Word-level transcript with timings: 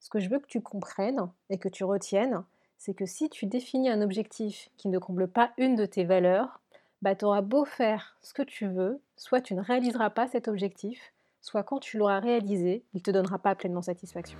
Ce 0.00 0.08
que 0.08 0.18
je 0.18 0.30
veux 0.30 0.38
que 0.38 0.46
tu 0.46 0.62
comprennes 0.62 1.28
et 1.50 1.58
que 1.58 1.68
tu 1.68 1.84
retiennes, 1.84 2.42
c'est 2.78 2.94
que 2.94 3.04
si 3.04 3.28
tu 3.28 3.44
définis 3.44 3.90
un 3.90 4.00
objectif 4.00 4.70
qui 4.78 4.88
ne 4.88 4.98
comble 4.98 5.28
pas 5.28 5.50
une 5.58 5.76
de 5.76 5.84
tes 5.84 6.04
valeurs, 6.04 6.60
bah, 7.02 7.14
tu 7.14 7.26
auras 7.26 7.42
beau 7.42 7.66
faire 7.66 8.16
ce 8.22 8.32
que 8.32 8.40
tu 8.40 8.66
veux, 8.66 9.02
soit 9.18 9.42
tu 9.42 9.54
ne 9.54 9.60
réaliseras 9.60 10.08
pas 10.08 10.26
cet 10.26 10.48
objectif, 10.48 11.12
soit 11.42 11.62
quand 11.64 11.80
tu 11.80 11.98
l'auras 11.98 12.18
réalisé, 12.18 12.82
il 12.94 12.96
ne 12.96 13.02
te 13.02 13.10
donnera 13.10 13.38
pas 13.38 13.54
pleinement 13.54 13.82
satisfaction. 13.82 14.38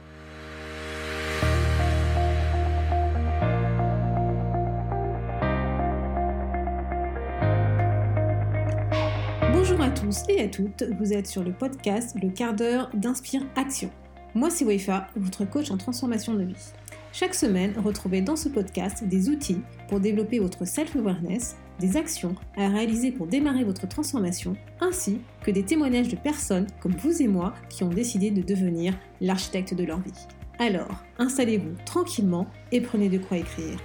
Bonjour 9.52 9.82
à 9.82 9.90
tous 9.90 10.22
et 10.30 10.42
à 10.42 10.48
toutes, 10.48 10.84
vous 10.98 11.12
êtes 11.12 11.26
sur 11.26 11.44
le 11.44 11.52
podcast 11.52 12.16
Le 12.22 12.30
quart 12.30 12.54
d'heure 12.54 12.88
d'Inspire 12.94 13.42
Action. 13.56 13.90
Moi 14.34 14.48
c'est 14.48 14.64
Weifa, 14.64 15.08
votre 15.16 15.44
coach 15.44 15.72
en 15.72 15.76
transformation 15.76 16.34
de 16.34 16.44
vie. 16.44 16.72
Chaque 17.12 17.34
semaine, 17.34 17.74
retrouvez 17.76 18.20
dans 18.20 18.36
ce 18.36 18.48
podcast 18.48 19.02
des 19.02 19.28
outils 19.28 19.60
pour 19.88 19.98
développer 19.98 20.38
votre 20.38 20.64
self-awareness, 20.64 21.56
des 21.80 21.96
actions 21.96 22.36
à 22.56 22.68
réaliser 22.68 23.10
pour 23.10 23.26
démarrer 23.26 23.64
votre 23.64 23.88
transformation, 23.88 24.56
ainsi 24.80 25.20
que 25.42 25.50
des 25.50 25.64
témoignages 25.64 26.06
de 26.06 26.14
personnes 26.14 26.68
comme 26.80 26.92
vous 26.92 27.20
et 27.20 27.26
moi 27.26 27.54
qui 27.68 27.82
ont 27.82 27.88
décidé 27.88 28.30
de 28.30 28.42
devenir 28.42 28.94
l'architecte 29.20 29.74
de 29.74 29.82
leur 29.82 29.98
vie. 29.98 30.28
Alors, 30.60 31.02
installez-vous 31.18 31.74
tranquillement 31.84 32.46
et 32.70 32.80
prenez 32.80 33.08
de 33.08 33.18
quoi 33.18 33.38
écrire. 33.38 33.80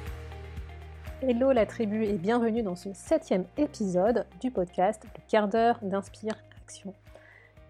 Hello 1.23 1.53
la 1.53 1.65
tribu 1.65 2.03
et 2.03 2.13
bienvenue 2.13 2.61
dans 2.61 2.75
ce 2.75 2.89
septième 2.93 3.45
épisode 3.57 4.27
du 4.41 4.51
podcast 4.51 5.01
Le 5.05 5.21
quart 5.27 5.47
d'heure 5.47 5.79
d'Inspire 5.81 6.35
Action. 6.61 6.93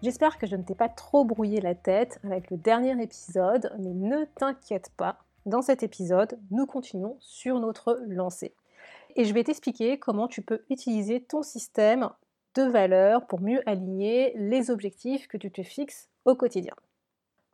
J'espère 0.02 0.36
que 0.36 0.46
je 0.46 0.56
ne 0.56 0.62
t'ai 0.62 0.74
pas 0.74 0.90
trop 0.90 1.24
brouillé 1.24 1.60
la 1.60 1.74
tête 1.74 2.20
avec 2.22 2.50
le 2.50 2.58
dernier 2.58 3.02
épisode, 3.02 3.72
mais 3.78 3.94
ne 3.94 4.24
t'inquiète 4.24 4.90
pas, 4.96 5.18
dans 5.46 5.62
cet 5.62 5.82
épisode, 5.82 6.38
nous 6.50 6.66
continuons 6.66 7.16
sur 7.18 7.58
notre 7.60 7.98
lancée. 8.06 8.52
Et 9.16 9.24
je 9.24 9.32
vais 9.32 9.44
t'expliquer 9.44 9.98
comment 9.98 10.28
tu 10.28 10.42
peux 10.42 10.64
utiliser 10.68 11.22
ton 11.22 11.42
système 11.42 12.10
de 12.54 12.64
valeurs 12.64 13.26
pour 13.26 13.40
mieux 13.40 13.66
aligner 13.66 14.34
les 14.36 14.70
objectifs 14.70 15.28
que 15.28 15.38
tu 15.38 15.50
te 15.50 15.62
fixes 15.62 16.10
au 16.26 16.34
quotidien. 16.34 16.74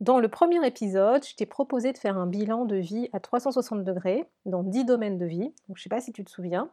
Dans 0.01 0.19
le 0.19 0.29
premier 0.29 0.67
épisode, 0.67 1.25
je 1.25 1.37
t'ai 1.37 1.47
proposé 1.47 1.93
de 1.93 1.99
faire 1.99 2.19
un 2.19 2.27
bilan 2.27 2.65
de 2.65 2.77
vie 2.77 3.09
à 3.13 3.21
360 3.21 3.85
degrés 3.85 4.27
dans 4.47 4.65
10 4.65 4.85
domaines 4.85 5.19
de 5.19 5.27
vie. 5.27 5.55
Donc, 5.69 5.77
je 5.77 5.81
ne 5.81 5.83
sais 5.85 5.89
pas 5.89 6.01
si 6.01 6.13
tu 6.13 6.25
te 6.25 6.31
souviens. 6.31 6.71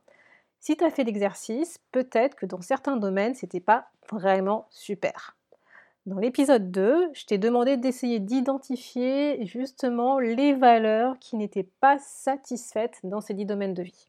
Si 0.60 0.76
tu 0.76 0.84
as 0.84 0.90
fait 0.90 1.04
l'exercice, 1.04 1.78
peut-être 1.92 2.36
que 2.36 2.48
dans 2.48 2.62
certains 2.62 2.98
domaines, 2.98 3.36
c'était 3.36 3.60
pas 3.60 3.88
vraiment 4.10 4.66
super. 4.72 5.36
Dans 6.10 6.18
l'épisode 6.18 6.72
2, 6.72 7.12
je 7.14 7.26
t'ai 7.28 7.38
demandé 7.38 7.78
d'essayer 7.78 8.20
d'identifier 8.20 9.46
justement 9.46 10.18
les 10.18 10.56
valeurs 10.56 11.20
qui 11.20 11.36
n'étaient 11.36 11.70
pas 11.82 12.00
satisfaites 12.00 13.00
dans 13.04 13.22
ces 13.22 13.36
10 13.36 13.46
domaines 13.46 13.76
de 13.76 13.84
vie. 13.84 14.08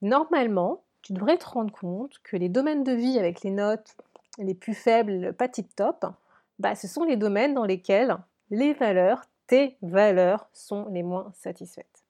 Normalement, 0.00 0.84
tu 1.02 1.12
devrais 1.12 1.38
te 1.38 1.48
rendre 1.48 1.72
compte 1.72 2.20
que 2.22 2.36
les 2.36 2.48
domaines 2.48 2.84
de 2.84 2.92
vie 2.92 3.18
avec 3.18 3.42
les 3.42 3.50
notes 3.50 3.96
les 4.38 4.54
plus 4.54 4.74
faibles, 4.74 5.32
pas 5.32 5.48
tip 5.48 5.74
top, 5.74 6.06
bah, 6.60 6.76
ce 6.76 6.86
sont 6.86 7.02
les 7.02 7.16
domaines 7.16 7.54
dans 7.54 7.64
lesquels 7.64 8.16
les 8.52 8.72
valeurs, 8.72 9.24
tes 9.48 9.76
valeurs, 9.82 10.48
sont 10.52 10.86
les 10.92 11.02
moins 11.02 11.32
satisfaites. 11.34 12.04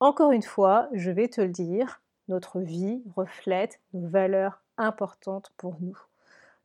Encore 0.00 0.32
une 0.32 0.42
fois, 0.42 0.88
je 0.94 1.12
vais 1.12 1.28
te 1.28 1.40
le 1.40 1.50
dire, 1.50 2.02
notre 2.26 2.58
vie 2.58 3.04
reflète 3.14 3.78
nos 3.94 4.08
valeurs 4.08 4.64
importantes 4.78 5.52
pour 5.56 5.76
nous. 5.80 6.09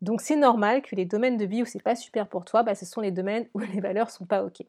Donc 0.02 0.22
c'est 0.22 0.36
normal 0.36 0.82
que 0.82 0.96
les 0.96 1.06
domaines 1.06 1.38
de 1.38 1.46
vie 1.46 1.64
où 1.64 1.66
c'est 1.66 1.82
pas 1.82 1.96
super 1.96 2.28
pour 2.28 2.46
toi, 2.46 2.64
bah, 2.64 2.76
ce 2.76 2.86
sont 2.86 3.02
les 3.02 3.12
domaines 3.12 3.48
où 3.54 3.60
les 3.74 3.80
valeurs 3.80 4.10
sont 4.10 4.26
pas 4.26 4.44
ok. 4.44 4.64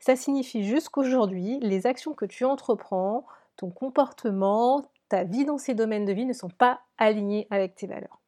Ça 0.00 0.16
signifie 0.16 0.64
juste 0.64 0.88
qu'aujourd'hui, 0.88 1.58
les 1.60 1.86
actions 1.86 2.14
que 2.14 2.24
tu 2.24 2.44
entreprends, 2.44 3.24
ton 3.56 3.70
comportement, 3.70 4.84
ta 5.08 5.24
vie 5.24 5.44
dans 5.44 5.58
ces 5.58 5.74
domaines 5.74 6.06
de 6.06 6.12
vie 6.12 6.24
ne 6.24 6.32
sont 6.32 6.48
pas 6.48 6.80
alignés 6.98 7.46
avec 7.50 7.76
tes 7.76 7.86
valeurs. 7.86 8.18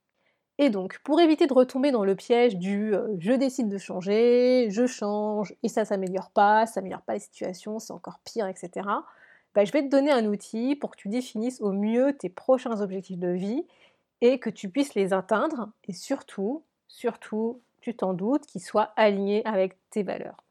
Et 0.58 0.70
donc, 0.70 1.00
pour 1.02 1.20
éviter 1.20 1.48
de 1.48 1.52
retomber 1.52 1.90
dans 1.90 2.04
le 2.04 2.14
piège 2.14 2.56
du 2.56 2.94
euh, 2.94 3.08
je 3.18 3.32
décide 3.32 3.68
de 3.68 3.78
changer, 3.78 4.68
je 4.70 4.86
change 4.86 5.54
et 5.64 5.68
ça 5.68 5.84
s'améliore 5.84 6.30
pas, 6.30 6.66
ça 6.66 6.74
s'améliore 6.74 7.02
pas 7.02 7.14
la 7.14 7.18
situation, 7.18 7.80
c'est 7.80 7.92
encore 7.92 8.20
pire, 8.24 8.46
etc. 8.46 8.86
Bah, 9.54 9.64
je 9.64 9.72
vais 9.72 9.82
te 9.82 9.88
donner 9.88 10.12
un 10.12 10.26
outil 10.26 10.76
pour 10.76 10.92
que 10.92 10.96
tu 10.96 11.08
définisses 11.08 11.60
au 11.60 11.72
mieux 11.72 12.16
tes 12.16 12.28
prochains 12.28 12.80
objectifs 12.80 13.18
de 13.18 13.28
vie 13.28 13.64
et 14.24 14.38
que 14.38 14.48
tu 14.48 14.70
puisses 14.70 14.94
les 14.94 15.12
atteindre 15.12 15.68
et 15.86 15.92
surtout, 15.92 16.62
surtout, 16.88 17.60
tu 17.82 17.94
t'en 17.94 18.14
doutes, 18.14 18.46
qu'ils 18.46 18.62
soient 18.62 18.94
alignés 18.96 19.44
avec 19.44 19.76
tes 19.90 20.02
valeurs. 20.02 20.42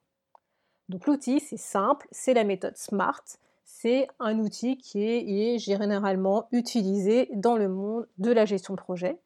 Donc 0.89 1.07
l'outil, 1.07 1.39
c'est 1.39 1.57
simple, 1.57 2.07
c'est 2.11 2.35
la 2.35 2.43
méthode 2.43 2.77
SMART. 2.77 3.23
C'est 3.63 4.07
un 4.19 4.37
outil 4.37 4.77
qui 4.77 5.01
est 5.03 5.57
généralement 5.57 6.47
utilisé 6.51 7.31
dans 7.33 7.57
le 7.57 7.67
monde 7.67 8.07
de 8.19 8.31
la 8.31 8.45
gestion 8.45 8.75
de 8.75 8.79
projet. 8.79 9.17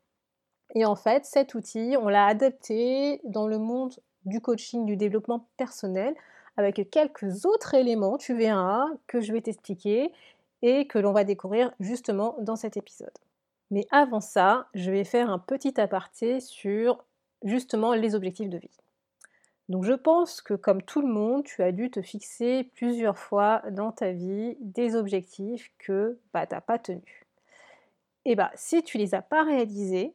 Et 0.75 0.85
en 0.85 0.95
fait, 0.95 1.25
cet 1.25 1.53
outil, 1.53 1.97
on 1.99 2.07
l'a 2.07 2.25
adapté 2.25 3.19
dans 3.25 3.47
le 3.47 3.57
monde 3.57 3.95
du 4.23 4.39
coaching, 4.39 4.85
du 4.85 4.95
développement 4.95 5.45
personnel, 5.57 6.15
avec 6.55 6.89
quelques 6.89 7.45
autres 7.45 7.73
éléments, 7.73 8.17
tu 8.17 8.33
verras, 8.33 8.87
que 9.07 9.19
je 9.19 9.33
vais 9.33 9.41
t'expliquer 9.41 10.13
et 10.61 10.87
que 10.87 10.99
l'on 10.99 11.11
va 11.11 11.25
découvrir 11.25 11.73
justement 11.81 12.37
dans 12.39 12.55
cet 12.55 12.77
épisode. 12.77 13.11
Mais 13.71 13.85
avant 13.91 14.21
ça, 14.21 14.67
je 14.73 14.91
vais 14.91 15.03
faire 15.03 15.29
un 15.29 15.39
petit 15.39 15.79
aparté 15.79 16.39
sur 16.39 17.03
justement 17.43 17.93
les 17.93 18.15
objectifs 18.15 18.49
de 18.49 18.57
vie. 18.57 18.69
Donc 19.69 19.83
je 19.83 19.93
pense 19.93 20.41
que 20.41 20.53
comme 20.53 20.81
tout 20.81 21.01
le 21.01 21.07
monde, 21.07 21.43
tu 21.43 21.61
as 21.61 21.73
dû 21.73 21.91
te 21.91 22.01
fixer 22.01 22.63
plusieurs 22.75 23.17
fois 23.17 23.61
dans 23.71 23.91
ta 23.91 24.11
vie 24.11 24.55
des 24.61 24.95
objectifs 24.95 25.71
que 25.77 26.17
bah, 26.33 26.47
tu 26.47 26.55
n'as 26.55 26.61
pas 26.61 26.79
tenus. 26.79 27.25
Et 28.25 28.35
bah 28.35 28.51
si 28.55 28.83
tu 28.83 28.97
les 28.97 29.13
as 29.13 29.21
pas 29.21 29.43
réalisés, 29.43 30.13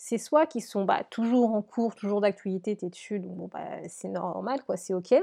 c'est 0.00 0.18
soit 0.18 0.46
qu'ils 0.46 0.62
sont 0.62 0.84
bah, 0.86 1.04
toujours 1.10 1.54
en 1.54 1.60
cours, 1.60 1.94
toujours 1.94 2.22
d'actualité, 2.22 2.74
tu 2.74 2.86
es 2.86 2.88
dessus, 2.88 3.20
donc 3.20 3.36
bon, 3.36 3.48
bah, 3.52 3.86
c'est 3.88 4.08
normal, 4.08 4.64
quoi, 4.64 4.78
c'est 4.78 4.94
ok. 4.94 5.14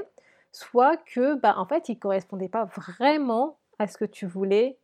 Soit 0.52 0.96
que, 0.98 1.34
bah, 1.34 1.54
en 1.58 1.66
fait, 1.66 1.88
ils 1.88 1.96
ne 1.96 2.00
correspondaient 2.00 2.48
pas 2.48 2.64
vraiment 2.64 3.56
à 3.80 3.88
ce 3.88 3.98
que 3.98 4.04
tu 4.04 4.24
voulais 4.24 4.78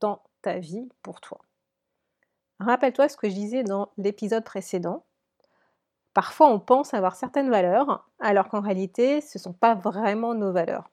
dans 0.00 0.22
ta 0.40 0.58
vie 0.58 0.88
pour 1.02 1.20
toi. 1.20 1.40
Rappelle-toi 2.60 3.08
ce 3.08 3.16
que 3.16 3.28
je 3.28 3.34
disais 3.34 3.62
dans 3.64 3.90
l'épisode 3.98 4.44
précédent. 4.44 5.04
Parfois, 6.14 6.48
on 6.48 6.60
pense 6.60 6.94
avoir 6.94 7.16
certaines 7.16 7.50
valeurs, 7.50 8.08
alors 8.20 8.48
qu'en 8.48 8.60
réalité, 8.60 9.20
ce 9.20 9.38
ne 9.38 9.42
sont 9.42 9.52
pas 9.52 9.74
vraiment 9.74 10.34
nos 10.34 10.52
valeurs. 10.52 10.88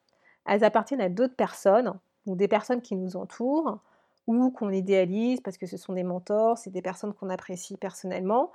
Elles 0.46 0.64
appartiennent 0.64 1.00
à 1.00 1.08
d'autres 1.08 1.36
personnes, 1.36 1.98
ou 2.26 2.34
des 2.34 2.48
personnes 2.48 2.82
qui 2.82 2.96
nous 2.96 3.16
entourent, 3.16 3.78
ou 4.26 4.50
qu'on 4.50 4.70
idéalise 4.70 5.40
parce 5.40 5.56
que 5.56 5.66
ce 5.66 5.76
sont 5.76 5.92
des 5.92 6.02
mentors, 6.02 6.58
c'est 6.58 6.70
des 6.70 6.82
personnes 6.82 7.14
qu'on 7.14 7.30
apprécie 7.30 7.76
personnellement, 7.76 8.50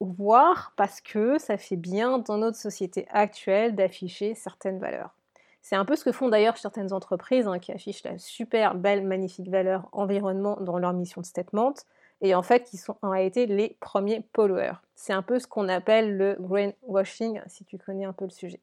voire 0.00 0.72
parce 0.76 1.00
que 1.00 1.38
ça 1.38 1.56
fait 1.58 1.76
bien 1.76 2.18
dans 2.18 2.38
notre 2.38 2.56
société 2.56 3.06
actuelle 3.10 3.74
d'afficher 3.74 4.34
certaines 4.34 4.78
valeurs. 4.78 5.14
C'est 5.62 5.76
un 5.76 5.84
peu 5.84 5.94
ce 5.94 6.04
que 6.04 6.12
font 6.12 6.28
d'ailleurs 6.28 6.56
certaines 6.56 6.92
entreprises 6.92 7.46
hein, 7.46 7.58
qui 7.58 7.70
affichent 7.70 8.04
la 8.04 8.18
super 8.18 8.74
belle, 8.74 9.06
magnifique 9.06 9.48
valeur 9.48 9.88
environnement 9.92 10.56
dans 10.60 10.78
leur 10.78 10.92
mission 10.94 11.20
de 11.20 11.26
statement 11.26 11.74
et 12.20 12.34
en 12.34 12.42
fait 12.42 12.64
qui 12.64 12.76
sont 12.76 12.96
en 13.02 13.12
les 13.12 13.76
premiers 13.80 14.20
pollueurs. 14.32 14.82
C'est 14.94 15.12
un 15.12 15.22
peu 15.22 15.38
ce 15.38 15.46
qu'on 15.46 15.68
appelle 15.68 16.16
le 16.16 16.36
greenwashing 16.40 17.40
si 17.46 17.64
tu 17.64 17.78
connais 17.78 18.04
un 18.04 18.12
peu 18.12 18.24
le 18.24 18.30
sujet. 18.30 18.60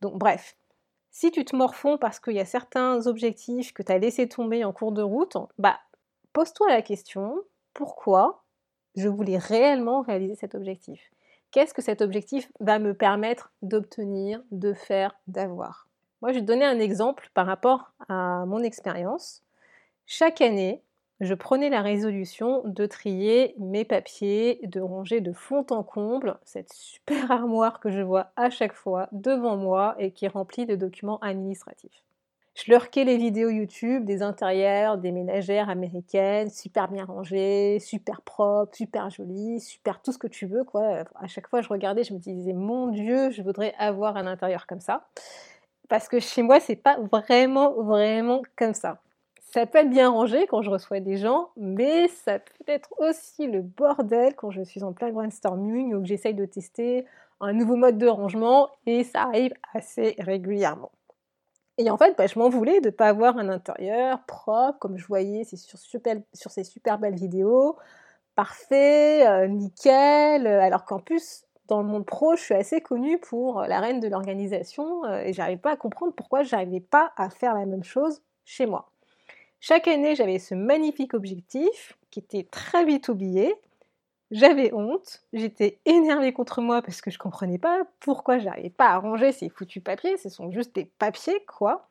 Donc 0.00 0.14
bref, 0.14 0.56
si 1.10 1.30
tu 1.30 1.44
te 1.44 1.56
morfonds 1.56 1.98
parce 1.98 2.20
qu'il 2.20 2.34
y 2.34 2.40
a 2.40 2.44
certains 2.44 3.06
objectifs 3.06 3.72
que 3.72 3.82
tu 3.82 3.92
as 3.92 3.98
laissé 3.98 4.28
tomber 4.28 4.64
en 4.64 4.72
cours 4.72 4.92
de 4.92 5.02
route, 5.02 5.36
bah 5.58 5.78
pose-toi 6.32 6.68
la 6.68 6.82
question 6.82 7.42
pourquoi 7.72 8.42
je 8.96 9.08
voulais 9.08 9.38
réellement 9.38 10.00
réaliser 10.00 10.34
cet 10.34 10.54
objectif? 10.54 11.10
Qu'est-ce 11.50 11.74
que 11.74 11.82
cet 11.82 12.02
objectif 12.02 12.50
va 12.60 12.78
me 12.78 12.94
permettre 12.94 13.52
d'obtenir, 13.62 14.42
de 14.50 14.72
faire, 14.72 15.14
d'avoir? 15.26 15.86
Moi, 16.22 16.32
je 16.32 16.36
vais 16.36 16.40
te 16.40 16.46
donner 16.46 16.64
un 16.64 16.80
exemple 16.80 17.30
par 17.34 17.46
rapport 17.46 17.92
à 18.08 18.44
mon 18.46 18.62
expérience. 18.62 19.42
Chaque 20.06 20.40
année, 20.40 20.82
je 21.20 21.34
prenais 21.34 21.70
la 21.70 21.80
résolution 21.80 22.62
de 22.64 22.84
trier 22.86 23.54
mes 23.58 23.84
papiers, 23.84 24.60
de 24.64 24.80
ranger 24.80 25.20
de 25.20 25.32
fond 25.32 25.64
en 25.70 25.82
comble 25.82 26.38
cette 26.44 26.72
super 26.72 27.30
armoire 27.30 27.80
que 27.80 27.90
je 27.90 28.00
vois 28.00 28.32
à 28.36 28.50
chaque 28.50 28.74
fois 28.74 29.08
devant 29.12 29.56
moi 29.56 29.94
et 29.98 30.10
qui 30.10 30.26
est 30.26 30.28
remplie 30.28 30.66
de 30.66 30.76
documents 30.76 31.18
administratifs. 31.20 32.02
Je 32.54 32.70
lurquais 32.70 33.04
les 33.04 33.18
vidéos 33.18 33.50
YouTube 33.50 34.06
des 34.06 34.22
intérieurs 34.22 34.96
des 34.96 35.12
ménagères 35.12 35.68
américaines, 35.68 36.48
super 36.48 36.88
bien 36.88 37.04
rangées, 37.04 37.78
super 37.80 38.22
propres, 38.22 38.74
super 38.74 39.10
jolies, 39.10 39.60
super 39.60 40.00
tout 40.00 40.12
ce 40.12 40.18
que 40.18 40.26
tu 40.26 40.46
veux 40.46 40.64
quoi. 40.64 41.04
À 41.16 41.26
chaque 41.26 41.48
fois 41.48 41.60
je 41.60 41.68
regardais, 41.68 42.04
je 42.04 42.14
me 42.14 42.18
disais 42.18 42.54
mon 42.54 42.88
dieu, 42.88 43.30
je 43.30 43.42
voudrais 43.42 43.74
avoir 43.78 44.16
un 44.16 44.26
intérieur 44.26 44.66
comme 44.66 44.80
ça. 44.80 45.06
Parce 45.88 46.08
que 46.08 46.18
chez 46.18 46.42
moi, 46.42 46.60
c'est 46.60 46.76
pas 46.76 46.98
vraiment 46.98 47.72
vraiment 47.74 48.42
comme 48.56 48.74
ça. 48.74 48.98
Ça 49.46 49.64
peut 49.64 49.78
être 49.78 49.90
bien 49.90 50.10
rangé 50.10 50.46
quand 50.48 50.60
je 50.60 50.70
reçois 50.70 50.98
des 51.00 51.16
gens, 51.16 51.50
mais 51.56 52.08
ça 52.08 52.40
peut 52.40 52.64
être 52.66 52.92
aussi 52.98 53.46
le 53.46 53.62
bordel 53.62 54.34
quand 54.34 54.50
je 54.50 54.62
suis 54.62 54.82
en 54.82 54.92
plein 54.92 55.12
brainstorming 55.12 55.94
ou 55.94 56.00
que 56.02 56.06
j'essaye 56.06 56.34
de 56.34 56.44
tester 56.44 57.06
un 57.40 57.52
nouveau 57.52 57.76
mode 57.76 57.96
de 57.96 58.08
rangement 58.08 58.68
et 58.86 59.04
ça 59.04 59.22
arrive 59.22 59.54
assez 59.72 60.16
régulièrement. 60.18 60.90
Et 61.78 61.90
en 61.90 61.96
fait, 61.96 62.16
bah, 62.18 62.26
je 62.26 62.38
m'en 62.38 62.48
voulais 62.48 62.80
de 62.80 62.86
ne 62.86 62.90
pas 62.90 63.06
avoir 63.06 63.38
un 63.38 63.48
intérieur 63.48 64.24
propre, 64.26 64.78
comme 64.80 64.98
je 64.98 65.06
voyais 65.06 65.44
sur, 65.44 65.78
ces 66.50 66.64
super 66.64 66.98
belles 66.98 67.14
vidéos, 67.14 67.76
parfait, 68.34 69.26
euh, 69.28 69.46
nickel, 69.46 70.46
euh, 70.46 70.60
alors 70.60 70.84
qu'en 70.84 70.98
plus, 70.98 71.44
dans 71.68 71.82
le 71.82 71.88
monde 71.88 72.04
pro, 72.04 72.34
je 72.34 72.42
suis 72.42 72.54
assez 72.54 72.80
connue 72.80 73.18
pour 73.18 73.62
la 73.62 73.80
reine 73.80 74.00
de 74.00 74.08
l'organisation 74.08 75.04
euh, 75.04 75.20
et 75.20 75.32
j'arrivais 75.32 75.60
pas 75.60 75.72
à 75.72 75.76
comprendre 75.76 76.14
pourquoi 76.14 76.42
j'arrivais 76.42 76.80
pas 76.80 77.12
à 77.16 77.30
faire 77.30 77.54
la 77.54 77.66
même 77.66 77.84
chose 77.84 78.22
chez 78.44 78.66
moi. 78.66 78.90
Chaque 79.68 79.88
année, 79.88 80.14
j'avais 80.14 80.38
ce 80.38 80.54
magnifique 80.54 81.12
objectif 81.12 81.98
qui 82.12 82.20
était 82.20 82.44
très 82.44 82.84
vite 82.84 83.08
oublié. 83.08 83.52
J'avais 84.30 84.72
honte, 84.72 85.24
j'étais 85.32 85.80
énervée 85.84 86.32
contre 86.32 86.60
moi 86.60 86.82
parce 86.82 87.00
que 87.00 87.10
je 87.10 87.18
comprenais 87.18 87.58
pas 87.58 87.82
pourquoi 87.98 88.38
j'arrivais 88.38 88.70
pas 88.70 88.90
à 88.90 88.98
ranger 88.98 89.32
ces 89.32 89.48
foutus 89.48 89.82
papiers, 89.82 90.18
ce 90.18 90.28
sont 90.28 90.52
juste 90.52 90.72
des 90.76 90.84
papiers 90.84 91.44
quoi. 91.46 91.88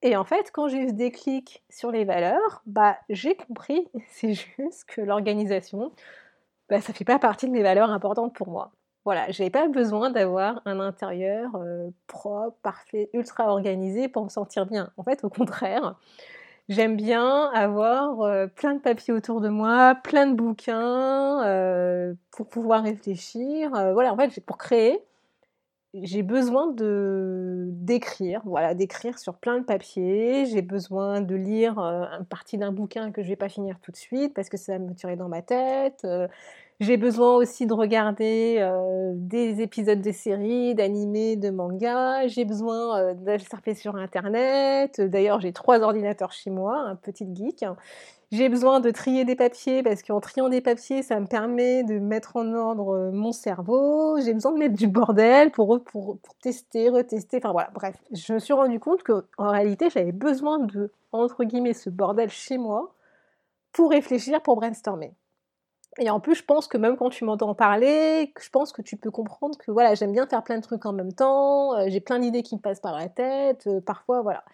Et 0.00 0.16
en 0.16 0.24
fait, 0.24 0.50
quand 0.50 0.68
j'ai 0.68 0.78
eu 0.78 0.88
ce 0.88 0.94
déclic 0.94 1.62
sur 1.68 1.90
les 1.90 2.06
valeurs, 2.06 2.62
bah 2.64 2.96
j'ai 3.10 3.34
compris, 3.34 3.86
c'est 4.12 4.32
juste 4.32 4.86
que 4.86 5.02
l'organisation, 5.02 5.92
bah, 6.70 6.80
ça 6.80 6.94
fait 6.94 7.04
pas 7.04 7.18
partie 7.18 7.48
de 7.48 7.52
mes 7.52 7.62
valeurs 7.62 7.90
importantes 7.90 8.34
pour 8.34 8.48
moi. 8.48 8.72
Voilà, 9.04 9.30
j'avais 9.30 9.50
pas 9.50 9.68
besoin 9.68 10.08
d'avoir 10.08 10.62
un 10.64 10.80
intérieur 10.80 11.54
euh, 11.56 11.90
propre, 12.06 12.56
parfait, 12.62 13.10
ultra 13.12 13.48
organisé 13.48 14.08
pour 14.08 14.24
me 14.24 14.30
sentir 14.30 14.64
bien. 14.64 14.90
En 14.96 15.02
fait, 15.02 15.22
au 15.22 15.28
contraire, 15.28 15.96
J'aime 16.70 16.96
bien 16.96 17.50
avoir 17.52 18.22
euh, 18.22 18.46
plein 18.46 18.74
de 18.74 18.80
papiers 18.80 19.12
autour 19.12 19.42
de 19.42 19.50
moi, 19.50 19.94
plein 20.02 20.26
de 20.26 20.34
bouquins 20.34 21.44
euh, 21.44 22.14
pour 22.30 22.48
pouvoir 22.48 22.84
réfléchir. 22.84 23.74
Euh, 23.74 23.92
voilà, 23.92 24.14
en 24.14 24.16
fait, 24.16 24.40
pour 24.40 24.56
créer, 24.56 24.98
j'ai 25.94 26.22
besoin 26.22 26.68
de 26.68 27.66
d'écrire, 27.68 28.40
voilà, 28.46 28.74
d'écrire 28.74 29.18
sur 29.18 29.34
plein 29.36 29.58
de 29.58 29.64
papiers. 29.64 30.46
J'ai 30.46 30.62
besoin 30.62 31.20
de 31.20 31.34
lire 31.34 31.78
une 31.78 32.24
partie 32.26 32.56
d'un 32.56 32.72
bouquin 32.72 33.12
que 33.12 33.22
je 33.22 33.28
vais 33.28 33.36
pas 33.36 33.50
finir 33.50 33.78
tout 33.80 33.92
de 33.92 33.96
suite 33.96 34.32
parce 34.34 34.48
que 34.48 34.56
ça 34.56 34.72
va 34.72 34.78
me 34.78 34.94
tirer 34.94 35.16
dans 35.16 35.28
ma 35.28 35.42
tête. 35.42 36.06
J'ai 36.80 36.96
besoin 36.96 37.36
aussi 37.36 37.66
de 37.66 37.72
regarder 37.72 38.56
euh, 38.58 39.12
des 39.14 39.62
épisodes 39.62 40.00
de 40.00 40.10
séries, 40.10 40.74
d'animés, 40.74 41.36
de 41.36 41.50
mangas. 41.50 42.26
J'ai 42.26 42.44
besoin 42.44 42.98
euh, 42.98 43.14
d'aller 43.14 43.74
sur 43.74 43.94
Internet. 43.94 45.00
D'ailleurs, 45.00 45.40
j'ai 45.40 45.52
trois 45.52 45.80
ordinateurs 45.80 46.32
chez 46.32 46.50
moi, 46.50 46.76
un 46.78 46.96
petit 46.96 47.28
geek. 47.32 47.64
J'ai 48.32 48.48
besoin 48.48 48.80
de 48.80 48.90
trier 48.90 49.24
des 49.24 49.36
papiers 49.36 49.84
parce 49.84 50.02
qu'en 50.02 50.18
triant 50.18 50.48
des 50.48 50.60
papiers, 50.60 51.04
ça 51.04 51.20
me 51.20 51.26
permet 51.26 51.84
de 51.84 52.00
mettre 52.00 52.34
en 52.36 52.52
ordre 52.52 52.96
euh, 52.96 53.10
mon 53.12 53.30
cerveau. 53.30 54.18
J'ai 54.20 54.34
besoin 54.34 54.50
de 54.50 54.58
mettre 54.58 54.74
du 54.74 54.88
bordel 54.88 55.52
pour, 55.52 55.80
pour, 55.84 56.18
pour, 56.18 56.34
tester, 56.42 56.88
retester. 56.88 57.36
Enfin 57.36 57.52
voilà, 57.52 57.70
bref. 57.72 57.94
Je 58.10 58.32
me 58.32 58.40
suis 58.40 58.52
rendu 58.52 58.80
compte 58.80 59.04
qu'en 59.04 59.22
réalité, 59.38 59.90
j'avais 59.90 60.10
besoin 60.10 60.58
de, 60.58 60.90
entre 61.12 61.44
guillemets, 61.44 61.74
ce 61.74 61.88
bordel 61.88 62.30
chez 62.30 62.58
moi 62.58 62.92
pour 63.72 63.90
réfléchir, 63.90 64.42
pour 64.42 64.56
brainstormer. 64.56 65.14
Et 65.98 66.10
en 66.10 66.18
plus, 66.18 66.34
je 66.34 66.44
pense 66.44 66.66
que 66.66 66.76
même 66.76 66.96
quand 66.96 67.10
tu 67.10 67.24
m'entends 67.24 67.54
parler, 67.54 68.32
je 68.40 68.50
pense 68.50 68.72
que 68.72 68.82
tu 68.82 68.96
peux 68.96 69.10
comprendre 69.10 69.56
que 69.58 69.70
voilà, 69.70 69.94
j'aime 69.94 70.12
bien 70.12 70.26
faire 70.26 70.42
plein 70.42 70.56
de 70.56 70.62
trucs 70.62 70.84
en 70.86 70.92
même 70.92 71.12
temps, 71.12 71.76
euh, 71.76 71.84
j'ai 71.88 72.00
plein 72.00 72.18
d'idées 72.18 72.42
qui 72.42 72.56
me 72.56 72.60
passent 72.60 72.80
par 72.80 72.98
la 72.98 73.08
tête, 73.08 73.66
euh, 73.68 73.80
parfois 73.80 74.22
voilà. 74.22 74.44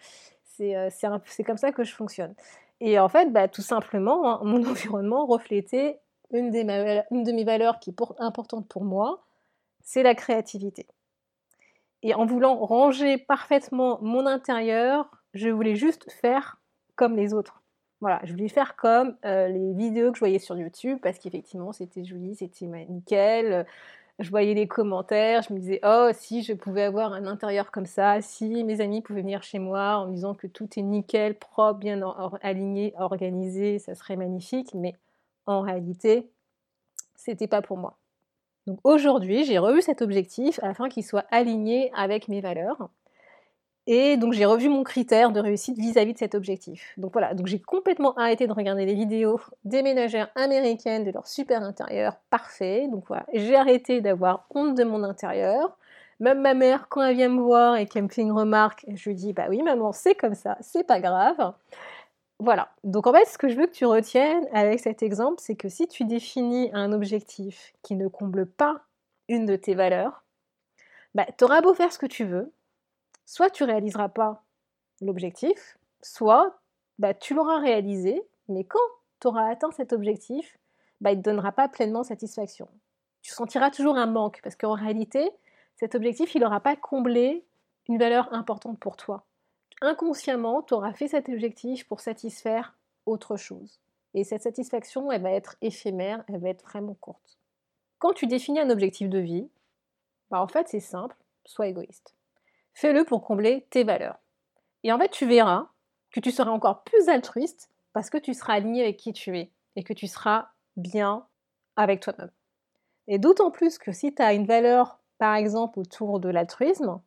Euh, 0.59 0.89
c'est 0.91 1.43
comme 1.43 1.57
ça 1.57 1.71
que 1.71 1.83
je 1.83 1.93
fonctionne. 1.93 2.35
Et 2.79 2.99
en 2.99 3.09
fait, 3.09 3.31
bah, 3.31 3.47
tout 3.47 3.63
simplement, 3.63 4.29
hein, 4.29 4.41
mon 4.45 4.63
environnement 4.69 5.25
reflétait 5.25 5.99
une, 6.31 6.51
des 6.51 6.61
une, 6.61 7.23
de 7.23 7.31
mes 7.31 7.43
valeurs 7.43 7.79
qui 7.79 7.89
est 7.89 7.95
importante 8.19 8.67
pour 8.67 8.83
moi, 8.83 9.23
c'est 9.83 10.03
la 10.03 10.15
créativité. 10.15 10.87
Et 12.03 12.13
en 12.13 12.25
voulant 12.25 12.55
ranger 12.55 13.17
parfaitement 13.17 13.99
mon 14.01 14.25
intérieur, 14.25 15.09
je 15.33 15.49
voulais 15.49 15.75
juste 15.75 16.09
faire 16.11 16.59
comme 16.95 17.15
les 17.15 17.33
autres. 17.33 17.60
Voilà, 18.01 18.19
je 18.23 18.31
voulais 18.31 18.49
faire 18.49 18.75
comme 18.75 19.15
euh, 19.25 19.47
les 19.47 19.73
vidéos 19.73 20.11
que 20.11 20.15
je 20.17 20.21
voyais 20.21 20.39
sur 20.39 20.57
YouTube 20.57 20.97
parce 21.01 21.19
qu'effectivement 21.19 21.71
c'était 21.71 22.03
joli, 22.03 22.35
c'était 22.35 22.65
nickel. 22.65 23.65
Je 24.19 24.29
voyais 24.29 24.53
les 24.53 24.67
commentaires, 24.67 25.41
je 25.43 25.53
me 25.53 25.59
disais 25.59 25.79
oh 25.83 26.09
si 26.13 26.43
je 26.43 26.53
pouvais 26.53 26.83
avoir 26.83 27.13
un 27.13 27.25
intérieur 27.27 27.71
comme 27.71 27.85
ça, 27.85 28.21
si 28.21 28.63
mes 28.63 28.81
amis 28.81 29.01
pouvaient 29.01 29.21
venir 29.21 29.43
chez 29.43 29.59
moi 29.59 29.97
en 29.97 30.07
me 30.07 30.13
disant 30.13 30.33
que 30.35 30.47
tout 30.47 30.67
est 30.77 30.81
nickel, 30.81 31.35
propre, 31.35 31.79
bien 31.79 32.01
aligné, 32.41 32.93
organisé, 32.97 33.79
ça 33.79 33.95
serait 33.95 34.15
magnifique. 34.15 34.73
Mais 34.73 34.95
en 35.45 35.61
réalité, 35.61 36.27
c'était 37.15 37.47
pas 37.47 37.61
pour 37.61 37.77
moi. 37.77 37.97
Donc 38.67 38.79
aujourd'hui, 38.83 39.43
j'ai 39.45 39.57
revu 39.57 39.81
cet 39.81 40.01
objectif 40.01 40.59
afin 40.63 40.89
qu'il 40.89 41.03
soit 41.03 41.25
aligné 41.31 41.91
avec 41.95 42.27
mes 42.27 42.41
valeurs. 42.41 42.89
Et 43.87 44.17
donc 44.17 44.33
j'ai 44.33 44.45
revu 44.45 44.69
mon 44.69 44.83
critère 44.83 45.31
de 45.31 45.39
réussite 45.39 45.77
vis-à-vis 45.77 46.13
de 46.13 46.17
cet 46.19 46.35
objectif. 46.35 46.93
Donc 46.97 47.13
voilà, 47.13 47.33
donc 47.33 47.47
j'ai 47.47 47.59
complètement 47.59 48.13
arrêté 48.15 48.45
de 48.47 48.53
regarder 48.53 48.85
les 48.85 48.93
vidéos 48.93 49.39
des 49.65 49.81
ménagères 49.81 50.29
américaines 50.35 51.03
de 51.03 51.11
leur 51.11 51.27
super 51.27 51.63
intérieur 51.63 52.17
parfait. 52.29 52.87
Donc 52.87 53.05
voilà, 53.07 53.25
j'ai 53.33 53.55
arrêté 53.55 54.01
d'avoir 54.01 54.45
honte 54.51 54.75
de 54.75 54.83
mon 54.83 55.03
intérieur. 55.03 55.77
Même 56.19 56.41
ma 56.41 56.53
mère, 56.53 56.87
quand 56.89 57.01
elle 57.01 57.15
vient 57.15 57.29
me 57.29 57.41
voir 57.41 57.77
et 57.77 57.87
qu'elle 57.87 58.03
me 58.03 58.09
fait 58.09 58.21
une 58.21 58.31
remarque, 58.31 58.85
je 58.93 59.09
lui 59.09 59.15
dis 59.15 59.33
bah 59.33 59.47
oui 59.49 59.63
maman, 59.63 59.91
c'est 59.91 60.13
comme 60.13 60.35
ça, 60.35 60.57
c'est 60.61 60.85
pas 60.85 60.99
grave. 60.99 61.53
Voilà. 62.39 62.69
Donc 62.83 63.07
en 63.07 63.13
fait, 63.13 63.25
ce 63.25 63.37
que 63.37 63.49
je 63.49 63.55
veux 63.55 63.67
que 63.67 63.71
tu 63.71 63.85
retiennes 63.85 64.47
avec 64.51 64.79
cet 64.79 65.03
exemple, 65.03 65.35
c'est 65.39 65.55
que 65.55 65.69
si 65.69 65.87
tu 65.87 66.05
définis 66.05 66.71
un 66.73 66.91
objectif 66.91 67.73
qui 67.83 67.95
ne 67.95 68.07
comble 68.07 68.47
pas 68.47 68.81
une 69.27 69.45
de 69.45 69.55
tes 69.55 69.75
valeurs, 69.75 70.23
bah, 71.13 71.25
tu 71.37 71.43
auras 71.43 71.61
beau 71.61 71.73
faire 71.73 71.91
ce 71.93 71.99
que 71.99 72.07
tu 72.07 72.23
veux, 72.25 72.51
soit 73.31 73.49
tu 73.49 73.63
réaliseras 73.63 74.09
pas 74.09 74.43
l'objectif, 74.99 75.77
soit 76.01 76.59
bah, 76.99 77.13
tu 77.13 77.33
l'auras 77.33 77.59
réalisé, 77.59 78.21
mais 78.49 78.65
quand 78.65 78.79
tu 79.21 79.27
auras 79.27 79.49
atteint 79.49 79.71
cet 79.71 79.93
objectif, 79.93 80.57
bah, 80.99 81.13
il 81.13 81.19
ne 81.19 81.21
te 81.21 81.29
donnera 81.29 81.53
pas 81.53 81.69
pleinement 81.69 82.03
satisfaction. 82.03 82.67
Tu 83.21 83.31
sentiras 83.31 83.71
toujours 83.71 83.95
un 83.95 84.05
manque, 84.05 84.41
parce 84.43 84.57
qu'en 84.57 84.73
réalité, 84.73 85.31
cet 85.77 85.95
objectif, 85.95 86.35
il 86.35 86.41
n'aura 86.41 86.59
pas 86.59 86.75
comblé 86.75 87.45
une 87.87 87.97
valeur 87.97 88.33
importante 88.33 88.79
pour 88.79 88.97
toi. 88.97 89.23
Inconsciemment, 89.79 90.61
tu 90.61 90.73
auras 90.73 90.91
fait 90.91 91.07
cet 91.07 91.29
objectif 91.29 91.87
pour 91.87 92.01
satisfaire 92.01 92.77
autre 93.05 93.37
chose. 93.37 93.79
Et 94.13 94.25
cette 94.25 94.43
satisfaction, 94.43 95.09
elle 95.09 95.21
va 95.21 95.31
être 95.31 95.55
éphémère, 95.61 96.25
elle 96.27 96.41
va 96.41 96.49
être 96.49 96.65
vraiment 96.65 96.95
courte. 96.95 97.39
Quand 97.97 98.11
tu 98.11 98.27
définis 98.27 98.59
un 98.59 98.69
objectif 98.69 99.07
de 99.07 99.19
vie, 99.19 99.49
bah 100.29 100.41
en 100.41 100.49
fait 100.49 100.67
c'est 100.67 100.81
simple, 100.81 101.15
sois 101.45 101.67
égoïste. 101.67 102.13
Fais-le 102.73 103.03
pour 103.03 103.23
combler 103.23 103.67
tes 103.69 103.83
valeurs. 103.83 104.17
Et 104.83 104.91
en 104.91 104.97
fait, 104.97 105.09
tu 105.09 105.27
verras 105.27 105.67
que 106.11 106.19
tu 106.19 106.31
seras 106.31 106.51
encore 106.51 106.83
plus 106.83 107.09
altruiste 107.09 107.69
parce 107.93 108.09
que 108.09 108.17
tu 108.17 108.33
seras 108.33 108.53
aligné 108.53 108.83
avec 108.83 108.97
qui 108.97 109.13
tu 109.13 109.37
es 109.37 109.51
et 109.75 109.83
que 109.83 109.93
tu 109.93 110.07
seras 110.07 110.49
bien 110.77 111.25
avec 111.75 112.01
toi-même. 112.01 112.31
Et 113.07 113.19
d'autant 113.19 113.51
plus 113.51 113.77
que 113.77 113.91
si 113.91 114.13
tu 114.13 114.21
as 114.21 114.33
une 114.33 114.45
valeur, 114.45 114.99
par 115.17 115.35
exemple, 115.35 115.79
autour 115.79 116.19
de 116.19 116.29
l'altruisme, 116.29 117.01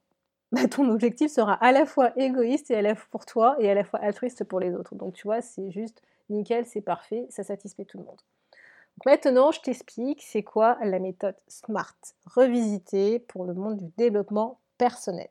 bah, 0.52 0.68
ton 0.68 0.88
objectif 0.88 1.30
sera 1.30 1.54
à 1.54 1.73
la 1.73 1.87
fois 1.87 2.12
égoïste 2.16 2.71
et 2.71 2.76
à 2.76 2.83
la 2.83 2.94
fois 2.94 3.09
pour 3.11 3.26
toi 3.26 3.56
et 3.59 3.71
à 3.71 3.75
la 3.75 3.85
fois 3.85 4.00
altruiste 4.00 4.44
pour 4.44 4.61
les 4.61 4.75
autres. 4.75 4.94
Donc 4.94 5.14
tu 5.14 5.26
vois, 5.26 5.40
c'est 5.40 5.71
juste 5.71 6.02
nickel, 6.30 6.64
c'est 6.66 6.80
parfait, 6.80 7.26
ça 7.30 7.42
satisfait 7.42 7.85
tout 7.85 7.99
le 7.99 8.04
monde. 8.04 8.21
Maintenant, 9.04 9.50
je 9.50 9.61
t'explique 9.61 10.23
c'est 10.23 10.44
quoi 10.44 10.78
la 10.83 11.00
méthode 11.00 11.35
SMART, 11.49 11.97
revisitée 12.26 13.18
pour 13.18 13.44
le 13.44 13.54
monde 13.54 13.78
du 13.78 13.88
développement 13.97 14.61
personnel. 14.78 15.28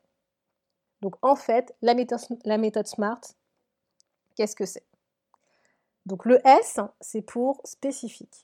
Donc 1.04 1.18
en 1.22 1.36
fait, 1.36 1.76
la 1.82 1.96
méthode, 1.96 2.88
SMART, 2.88 3.20
qu'est-ce 4.36 4.56
que 4.56 4.66
c'est? 4.66 4.86
Donc 6.06 6.24
le 6.24 6.40
S, 6.48 6.80
c'est 7.02 7.22
pour 7.22 7.60
spécifique. 7.66 8.42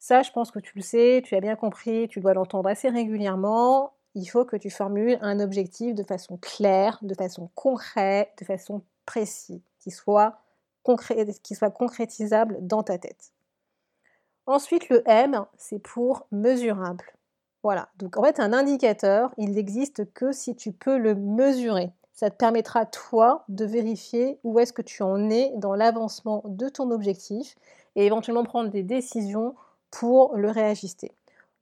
Ça, 0.00 0.22
je 0.22 0.32
pense 0.32 0.50
que 0.50 0.58
tu 0.58 0.72
le 0.74 0.82
sais, 0.82 1.22
tu 1.24 1.36
as 1.36 1.40
bien 1.40 1.54
compris, 1.54 2.08
tu 2.08 2.18
dois 2.18 2.34
l'entendre 2.34 2.68
assez 2.68 2.88
régulièrement. 2.88 3.94
Il 4.16 4.26
faut 4.26 4.44
que 4.44 4.56
tu 4.56 4.70
formules 4.70 5.18
un 5.20 5.38
objectif 5.38 5.94
de 5.94 6.02
façon 6.02 6.36
claire, 6.36 6.98
de 7.02 7.14
façon 7.14 7.48
concrète, 7.54 8.32
de 8.40 8.44
façon 8.44 8.82
précise, 9.06 9.62
qui 9.78 9.92
soit, 9.92 10.36
qui 11.44 11.54
soit 11.54 11.70
concrétisable 11.70 12.58
dans 12.60 12.82
ta 12.82 12.98
tête. 12.98 13.30
Ensuite, 14.46 14.88
le 14.88 15.08
M, 15.08 15.44
c'est 15.56 15.78
pour 15.78 16.26
mesurable. 16.32 17.04
Voilà, 17.62 17.88
donc 17.98 18.16
en 18.16 18.22
fait 18.22 18.40
un 18.40 18.52
indicateur, 18.52 19.32
il 19.36 19.52
n'existe 19.52 20.12
que 20.12 20.32
si 20.32 20.54
tu 20.54 20.72
peux 20.72 20.96
le 20.96 21.14
mesurer. 21.14 21.90
Ça 22.12 22.30
te 22.30 22.36
permettra 22.36 22.86
toi 22.86 23.44
de 23.48 23.64
vérifier 23.64 24.38
où 24.42 24.58
est-ce 24.58 24.72
que 24.72 24.82
tu 24.82 25.02
en 25.02 25.30
es 25.30 25.52
dans 25.56 25.74
l'avancement 25.74 26.42
de 26.46 26.68
ton 26.68 26.90
objectif 26.90 27.56
et 27.94 28.06
éventuellement 28.06 28.44
prendre 28.44 28.70
des 28.70 28.82
décisions 28.82 29.54
pour 29.90 30.36
le 30.36 30.50
réajuster. 30.50 31.12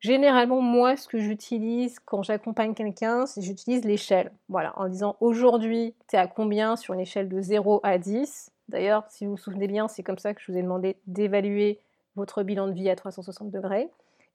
Généralement, 0.01 0.61
moi, 0.61 0.97
ce 0.97 1.09
que 1.09 1.19
j'utilise 1.19 1.99
quand 2.01 2.23
j'accompagne 2.23 2.75
quelqu'un, 2.75 3.27
c'est 3.27 3.41
j'utilise 3.41 3.85
l'échelle. 3.85 4.33
Voilà, 4.49 4.73
en 4.79 4.89
disant 4.89 5.17
aujourd'hui, 5.21 5.95
tu 6.09 6.17
es 6.17 6.19
à 6.19 6.27
combien 6.27 6.77
sur 6.77 6.95
une 6.95 7.01
échelle 7.01 7.29
de 7.29 7.41
0 7.41 7.81
à 7.83 7.99
10 7.99 8.51
D'ailleurs, 8.69 9.05
si 9.09 9.25
vous 9.25 9.33
vous 9.33 9.37
souvenez 9.37 9.69
bien, 9.69 9.89
c'est 9.89 10.03
comme 10.03 10.19
ça 10.19 10.35
que 10.35 10.41
je 10.41 10.51
vous 10.51 10.59
ai 10.59 10.63
demandé 10.63 10.97
d'évaluer 11.07 11.81
votre 12.17 12.43
bilan 12.43 12.67
de 12.67 12.73
vie 12.73 12.91
à 12.91 12.97
360 12.97 13.51
degrés. 13.51 13.89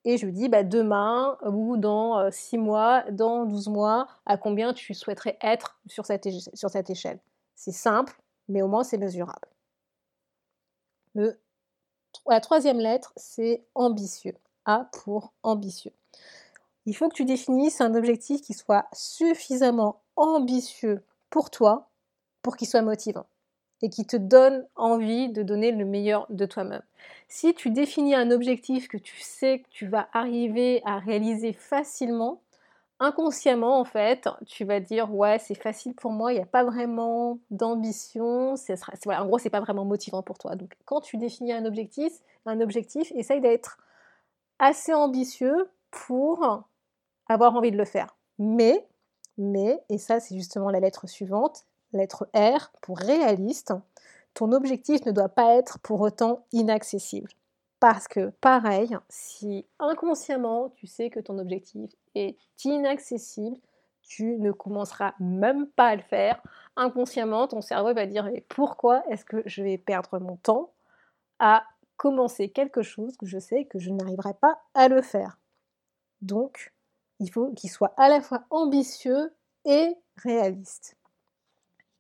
Et 0.04 0.18
je 0.18 0.26
lui 0.26 0.34
dis 0.34 0.50
bah, 0.50 0.64
demain 0.64 1.38
ou 1.46 1.78
dans 1.78 2.30
6 2.32 2.58
mois, 2.58 3.04
dans 3.12 3.46
12 3.46 3.68
mois, 3.68 4.08
à 4.26 4.38
combien 4.38 4.74
tu 4.74 4.94
souhaiterais 4.94 5.38
être 5.42 5.80
sur 5.88 6.06
cette, 6.06 6.28
sur 6.54 6.70
cette 6.70 6.90
échelle? 6.90 7.20
C'est 7.56 7.72
simple, 7.72 8.20
mais 8.48 8.62
au 8.62 8.68
moins 8.68 8.84
c'est 8.84 8.98
mesurable. 8.98 9.48
Le, 11.14 11.40
la 12.28 12.40
troisième 12.40 12.80
lettre, 12.80 13.14
c'est 13.16 13.64
ambitieux. 13.76 14.36
A 14.66 14.90
pour 15.04 15.34
ambitieux. 15.44 15.92
Il 16.86 16.96
faut 16.96 17.10
que 17.10 17.16
tu 17.16 17.26
définisses 17.26 17.82
un 17.82 17.96
objectif 17.96 18.42
qui 18.42 18.54
soit 18.54 18.86
suffisamment 18.94 20.02
ambitieux 20.16 21.04
pour 21.30 21.50
toi 21.50 21.90
pour 22.42 22.56
qu'il 22.58 22.68
soit 22.68 22.82
motivant 22.82 23.26
et 23.82 23.90
qui 23.90 24.06
te 24.06 24.18
donne 24.18 24.66
envie 24.76 25.30
de 25.30 25.44
donner 25.44 25.72
le 25.72 25.86
meilleur 25.86 26.26
de 26.30 26.46
toi-même. 26.46 26.84
Si 27.28 27.54
tu 27.54 27.70
définis 27.70 28.16
un 28.16 28.32
objectif 28.32 28.88
que 28.88 28.98
tu 28.98 29.20
sais 29.20 29.60
que 29.60 29.70
tu 29.70 29.88
vas 29.88 30.08
arriver 30.14 30.82
à 30.86 31.00
réaliser 31.00 31.54
facilement, 31.54 32.42
inconsciemment 33.00 33.80
en 33.80 33.86
fait, 33.86 34.30
tu 34.46 34.64
vas 34.64 34.80
dire 34.80 35.14
ouais 35.14 35.40
c'est 35.40 35.56
facile 35.56 35.96
pour 35.96 36.12
moi, 36.12 36.32
il 36.32 36.36
n'y 36.36 36.42
a 36.42 36.46
pas 36.46 36.64
vraiment 36.64 37.40
d'ambition, 37.50 38.54
en 38.54 39.26
gros 39.26 39.40
c'est 39.40 39.50
pas 39.50 39.60
vraiment 39.60 39.86
motivant 39.86 40.22
pour 40.22 40.38
toi. 40.38 40.56
Donc 40.56 40.76
quand 40.86 41.02
tu 41.02 41.18
définis 41.18 41.52
un 41.52 41.66
objectif, 41.66 42.14
un 42.46 42.62
objectif, 42.62 43.12
essaye 43.16 43.42
d'être 43.42 43.80
assez 44.60 44.94
ambitieux 44.94 45.72
pour 45.90 46.64
avoir 47.28 47.56
envie 47.56 47.72
de 47.72 47.78
le 47.78 47.86
faire. 47.86 48.16
Mais, 48.38 48.86
mais, 49.38 49.82
et 49.90 49.98
ça 49.98 50.20
c'est 50.20 50.36
justement 50.36 50.70
la 50.70 50.80
lettre 50.80 51.08
suivante, 51.08 51.66
lettre 51.94 52.28
R 52.34 52.72
pour 52.82 52.98
réaliste, 52.98 53.74
ton 54.34 54.52
objectif 54.52 55.06
ne 55.06 55.12
doit 55.12 55.30
pas 55.30 55.56
être 55.56 55.80
pour 55.80 56.02
autant 56.02 56.46
inaccessible. 56.52 57.32
Parce 57.80 58.08
que 58.08 58.30
pareil, 58.42 58.96
si 59.10 59.66
inconsciemment 59.80 60.70
tu 60.70 60.88
sais 60.88 61.10
que 61.10 61.20
ton 61.20 61.40
objectif 61.40 61.92
est 62.14 62.38
inaccessible, 62.64 63.58
tu 64.04 64.38
ne 64.38 64.52
commenceras 64.52 65.14
même 65.20 65.68
pas 65.68 65.88
à 65.88 65.96
le 65.96 66.02
faire. 66.02 66.42
Inconsciemment, 66.76 67.48
ton 67.48 67.62
cerveau 67.62 67.94
va 67.94 68.06
dire 68.06 68.30
pourquoi 68.50 69.04
est-ce 69.10 69.26
que 69.26 69.42
je 69.46 69.64
vais 69.64 69.78
perdre 69.78 70.20
mon 70.20 70.38
temps 70.38 70.74
à 71.40 71.64
commencer 71.98 72.50
quelque 72.50 72.82
chose 72.82 73.16
que 73.18 73.26
je 73.26 73.40
sais 73.40 73.66
que 73.66 73.80
je 73.80 73.90
n'arriverai 73.90 74.34
pas 74.36 74.60
à 74.74 74.88
le 74.88 75.02
faire? 75.02 75.40
Donc, 76.22 76.74
il 77.20 77.32
faut 77.32 77.52
qu'il 77.54 77.70
soit 77.70 77.94
à 77.98 78.10
la 78.10 78.22
fois 78.22 78.44
ambitieux 78.50 79.34
et 79.66 79.96
réaliste. 80.18 80.98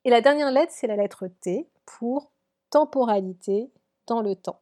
Et 0.03 0.09
la 0.09 0.21
dernière 0.21 0.51
lettre, 0.51 0.73
c'est 0.75 0.87
la 0.87 0.95
lettre 0.95 1.27
T 1.27 1.67
pour 1.85 2.31
temporalité 2.69 3.69
dans 4.07 4.21
le 4.21 4.35
temps. 4.35 4.61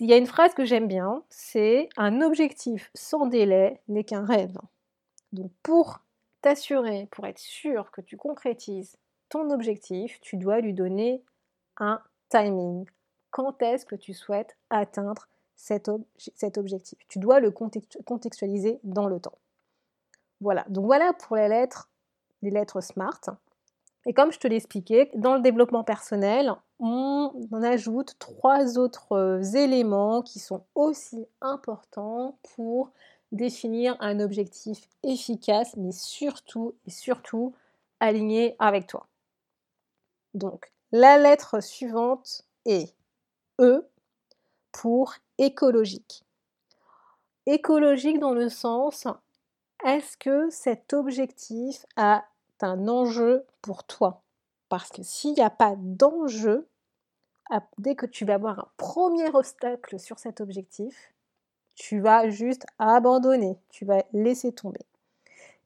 Il 0.00 0.08
y 0.08 0.12
a 0.12 0.16
une 0.16 0.26
phrase 0.26 0.54
que 0.54 0.64
j'aime 0.64 0.86
bien, 0.86 1.24
c'est 1.28 1.88
un 1.96 2.20
objectif 2.20 2.90
sans 2.94 3.26
délai 3.26 3.80
n'est 3.88 4.04
qu'un 4.04 4.24
rêve. 4.24 4.56
Donc 5.32 5.50
pour 5.62 6.00
t'assurer, 6.40 7.08
pour 7.10 7.26
être 7.26 7.38
sûr 7.38 7.90
que 7.90 8.00
tu 8.00 8.16
concrétises 8.16 8.96
ton 9.28 9.50
objectif, 9.50 10.20
tu 10.20 10.36
dois 10.36 10.60
lui 10.60 10.72
donner 10.72 11.22
un 11.78 12.00
timing. 12.28 12.86
Quand 13.30 13.60
est-ce 13.60 13.84
que 13.84 13.96
tu 13.96 14.14
souhaites 14.14 14.56
atteindre 14.70 15.28
cet, 15.56 15.88
objectif? 16.56 16.98
Tu 17.08 17.18
dois 17.18 17.40
le 17.40 17.50
contextualiser 17.50 18.78
dans 18.84 19.08
le 19.08 19.20
temps. 19.20 19.38
Voilà, 20.40 20.64
donc 20.68 20.86
voilà 20.86 21.12
pour 21.12 21.36
les 21.36 21.48
lettres, 21.48 21.90
les 22.42 22.50
lettres 22.50 22.80
SMART. 22.80 23.20
Et 24.08 24.14
comme 24.14 24.32
je 24.32 24.38
te 24.38 24.48
l'ai 24.48 24.56
expliqué, 24.56 25.10
dans 25.14 25.34
le 25.34 25.42
développement 25.42 25.84
personnel, 25.84 26.50
on 26.80 27.30
ajoute 27.62 28.16
trois 28.18 28.78
autres 28.78 29.12
euh, 29.12 29.42
éléments 29.42 30.22
qui 30.22 30.38
sont 30.38 30.64
aussi 30.74 31.26
importants 31.42 32.38
pour 32.54 32.90
définir 33.32 33.98
un 34.00 34.20
objectif 34.20 34.88
efficace, 35.02 35.76
mais 35.76 35.92
surtout 35.92 36.74
et 36.86 36.90
surtout 36.90 37.54
aligné 38.00 38.56
avec 38.58 38.86
toi. 38.86 39.08
Donc, 40.32 40.72
la 40.90 41.18
lettre 41.18 41.62
suivante 41.62 42.46
est 42.64 42.94
E 43.60 43.86
pour 44.72 45.12
écologique. 45.36 46.24
Écologique 47.44 48.20
dans 48.20 48.32
le 48.32 48.48
sens, 48.48 49.06
est-ce 49.84 50.16
que 50.16 50.48
cet 50.48 50.94
objectif 50.94 51.84
a 51.96 52.24
un 52.62 52.88
enjeu 52.88 53.44
pour 53.62 53.84
toi. 53.84 54.22
Parce 54.68 54.90
que 54.90 55.02
s'il 55.02 55.34
n'y 55.34 55.40
a 55.40 55.50
pas 55.50 55.74
d'enjeu, 55.76 56.68
dès 57.78 57.94
que 57.94 58.06
tu 58.06 58.24
vas 58.24 58.34
avoir 58.34 58.58
un 58.58 58.68
premier 58.76 59.28
obstacle 59.34 59.98
sur 59.98 60.18
cet 60.18 60.40
objectif, 60.40 61.12
tu 61.74 62.00
vas 62.00 62.28
juste 62.28 62.66
abandonner, 62.78 63.56
tu 63.70 63.84
vas 63.84 64.04
laisser 64.12 64.52
tomber. 64.52 64.84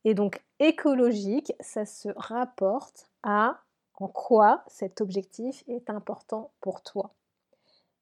Et 0.04 0.14
donc 0.14 0.42
écologique, 0.58 1.52
ça 1.61 1.87
se 1.87 2.08
rapporte 2.16 3.08
à 3.22 3.61
en 3.94 4.08
quoi 4.08 4.62
cet 4.66 5.00
objectif 5.00 5.64
est 5.68 5.90
important 5.90 6.50
pour 6.61 6.82
toi. 6.82 7.12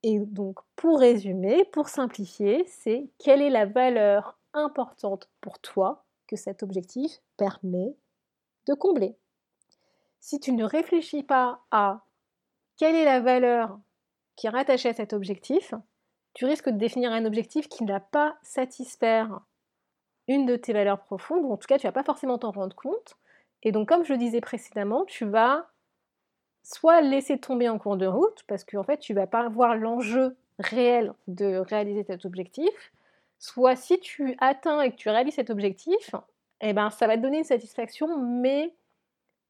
Et 0.02 0.18
donc 0.18 0.58
pour 0.76 0.98
résumer, 0.98 1.64
pour 1.64 1.88
simplifier, 1.88 2.64
c'est 2.66 3.08
quelle 3.18 3.42
est 3.42 3.50
la 3.50 3.66
valeur 3.66 4.38
importante 4.54 5.28
pour 5.40 5.58
toi 5.58 6.04
que 6.26 6.36
cet 6.36 6.62
objectif 6.62 7.20
permet 7.36 7.94
de 8.66 8.74
combler. 8.74 9.16
Si 10.20 10.38
tu 10.38 10.52
ne 10.52 10.64
réfléchis 10.64 11.22
pas 11.22 11.60
à 11.70 12.04
quelle 12.76 12.94
est 12.94 13.04
la 13.04 13.20
valeur 13.20 13.78
qui 14.36 14.46
est 14.46 14.50
rattachée 14.50 14.90
à 14.90 14.94
cet 14.94 15.12
objectif, 15.12 15.74
tu 16.34 16.44
risques 16.44 16.68
de 16.68 16.78
définir 16.78 17.12
un 17.12 17.24
objectif 17.24 17.68
qui 17.68 17.84
ne 17.84 17.92
va 17.92 18.00
pas 18.00 18.36
satisfaire 18.42 19.40
une 20.28 20.46
de 20.46 20.56
tes 20.56 20.72
valeurs 20.72 21.00
profondes, 21.00 21.44
ou 21.44 21.52
en 21.52 21.56
tout 21.56 21.66
cas 21.66 21.78
tu 21.78 21.86
vas 21.86 21.92
pas 21.92 22.04
forcément 22.04 22.38
t'en 22.38 22.52
rendre 22.52 22.76
compte. 22.76 23.16
Et 23.62 23.72
donc 23.72 23.88
comme 23.88 24.04
je 24.04 24.12
le 24.12 24.18
disais 24.18 24.40
précédemment, 24.40 25.04
tu 25.04 25.24
vas 25.26 25.68
soit 26.62 27.00
laisser 27.00 27.38
tomber 27.38 27.68
en 27.68 27.78
cours 27.78 27.96
de 27.96 28.06
route, 28.06 28.44
parce 28.46 28.64
qu'en 28.64 28.84
fait 28.84 28.98
tu 28.98 29.14
vas 29.14 29.26
pas 29.26 29.48
voir 29.48 29.74
l'enjeu 29.74 30.36
réel 30.58 31.14
de 31.26 31.56
réaliser 31.56 32.04
cet 32.04 32.24
objectif, 32.24 32.92
soit 33.38 33.74
si 33.74 33.98
tu 33.98 34.36
atteins 34.38 34.82
et 34.82 34.90
que 34.92 34.96
tu 34.96 35.08
réalises 35.08 35.34
cet 35.34 35.50
objectif, 35.50 36.14
eh 36.60 36.72
ben, 36.72 36.90
ça 36.90 37.06
va 37.06 37.16
te 37.16 37.22
donner 37.22 37.38
une 37.38 37.44
satisfaction, 37.44 38.18
mais 38.18 38.74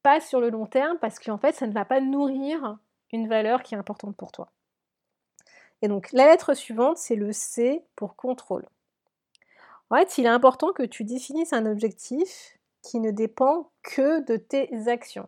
pas 0.03 0.19
sur 0.19 0.39
le 0.39 0.49
long 0.49 0.65
terme, 0.65 0.97
parce 0.99 1.19
qu'en 1.19 1.37
fait, 1.37 1.53
ça 1.53 1.67
ne 1.67 1.73
va 1.73 1.85
pas 1.85 2.01
nourrir 2.01 2.77
une 3.11 3.27
valeur 3.27 3.63
qui 3.63 3.75
est 3.75 3.77
importante 3.77 4.15
pour 4.15 4.31
toi. 4.31 4.49
Et 5.81 5.87
donc, 5.87 6.11
la 6.11 6.25
lettre 6.25 6.53
suivante, 6.53 6.97
c'est 6.97 7.15
le 7.15 7.31
C 7.31 7.83
pour 7.95 8.15
contrôle. 8.15 8.67
En 9.89 9.97
fait, 9.97 10.17
il 10.17 10.25
est 10.25 10.29
important 10.29 10.71
que 10.71 10.83
tu 10.83 11.03
définisses 11.03 11.53
un 11.53 11.65
objectif 11.65 12.57
qui 12.81 12.99
ne 12.99 13.11
dépend 13.11 13.69
que 13.83 14.23
de 14.25 14.37
tes 14.37 14.87
actions. 14.87 15.27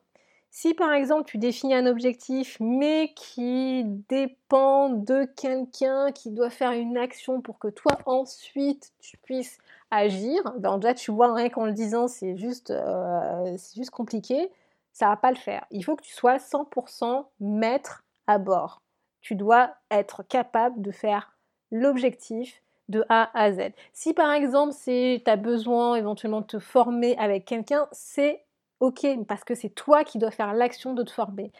Si 0.55 0.75
par 0.75 0.93
exemple 0.93 1.24
tu 1.24 1.39
définis 1.39 1.74
un 1.74 1.88
objectif 1.88 2.57
mais 2.60 3.12
qui 3.15 3.86
dépend 4.07 4.89
de 4.89 5.25
quelqu'un 5.36 6.12
qui 6.12 6.29
doit 6.29 6.51
faire 6.51 6.74
une 6.74 6.95
action 6.95 7.41
pour 7.41 7.57
que 7.57 7.69
toi 7.69 7.98
ensuite 8.05 8.93
tu 9.00 9.17
puisses 9.17 9.57
agir, 9.89 10.43
ben 10.60 10.77
déjà 10.77 10.93
tu 10.93 11.10
vois 11.10 11.33
rien 11.33 11.50
qu'en 11.50 11.65
le 11.65 11.72
disant 11.74 12.07
c'est 12.07 12.38
juste, 12.38 12.69
euh, 12.69 13.57
juste 13.75 13.89
compliqué, 13.89 14.51
ça 14.91 15.07
va 15.07 15.17
pas 15.17 15.31
le 15.31 15.38
faire. 15.38 15.65
Il 15.72 15.83
faut 15.83 15.95
que 15.95 16.03
tu 16.03 16.13
sois 16.13 16.38
100% 16.38 17.25
maître 17.39 18.03
à 18.27 18.38
bord. 18.38 18.83
Tu 19.22 19.33
dois 19.33 19.74
être 19.89 20.22
capable 20.22 20.83
de 20.83 20.91
faire 20.91 21.36
l'objectif 21.72 22.62
de 22.89 23.03
A 23.10 23.31
à 23.33 23.51
Z. 23.51 23.72
Si 23.91 24.13
par 24.13 24.31
exemple 24.31 24.75
tu 24.83 25.19
as 25.25 25.36
besoin 25.36 25.95
éventuellement 25.95 26.41
de 26.41 26.45
te 26.45 26.60
former 26.60 27.17
avec 27.17 27.45
quelqu'un, 27.45 27.88
c'est 27.91 28.43
ok 28.80 29.06
parce 29.27 29.44
que 29.44 29.56
c'est 29.56 29.70
toi 29.70 30.03
qui 30.03 30.18
dois 30.18 30.32
faire 30.32 30.53
l'action 30.53 30.94
de 30.94 31.03
te 31.03 31.12
former. 31.12 31.51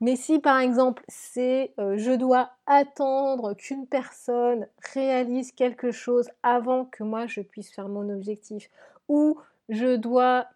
Mais 0.00 0.16
si 0.16 0.40
par 0.40 0.58
exemple 0.58 1.04
c'est 1.08 1.74
euh, 1.78 1.96
je 1.96 2.12
dois 2.12 2.50
attendre 2.66 3.54
qu'une 3.54 3.86
personne 3.86 4.66
réalise 4.92 5.52
quelque 5.52 5.92
chose 5.92 6.28
avant 6.42 6.86
que 6.86 7.04
moi 7.04 7.26
je 7.26 7.40
puisse 7.40 7.72
faire 7.72 7.88
mon 7.88 8.08
objectif, 8.08 8.68
ou 9.08 9.38
je 9.68 9.96
dois 9.96 10.46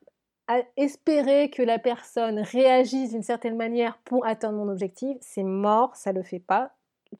espérer 0.76 1.50
que 1.50 1.62
la 1.62 1.78
personne 1.78 2.38
réagisse 2.38 3.10
d'une 3.10 3.22
certaine 3.22 3.56
manière 3.56 3.98
pour 4.04 4.26
atteindre 4.26 4.58
mon 4.58 4.70
objectif, 4.70 5.16
c'est 5.20 5.42
mort, 5.42 5.96
ça 5.96 6.12
ne 6.12 6.18
le 6.18 6.24
fait 6.24 6.38
pas, 6.38 6.70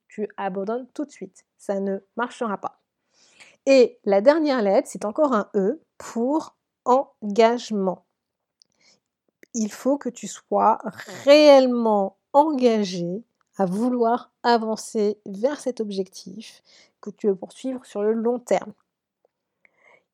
tu 0.07 0.29
abandonnes 0.37 0.87
tout 0.93 1.05
de 1.05 1.11
suite, 1.11 1.45
ça 1.57 1.79
ne 1.79 1.99
marchera 2.15 2.57
pas. 2.57 2.79
Et 3.65 3.99
la 4.05 4.21
dernière 4.21 4.61
lettre, 4.61 4.87
c'est 4.89 5.03
encore 5.03 5.33
un 5.33 5.49
E 5.55 5.81
pour 5.97 6.55
engagement. 6.85 8.06
Il 9.53 9.71
faut 9.71 9.97
que 9.97 10.09
tu 10.09 10.27
sois 10.27 10.79
réellement 11.23 12.17
engagé 12.33 13.23
à 13.57 13.65
vouloir 13.65 14.31
avancer 14.43 15.19
vers 15.25 15.59
cet 15.59 15.81
objectif 15.81 16.61
que 17.01 17.09
tu 17.09 17.27
veux 17.27 17.35
poursuivre 17.35 17.85
sur 17.85 18.01
le 18.01 18.13
long 18.13 18.39
terme. 18.39 18.73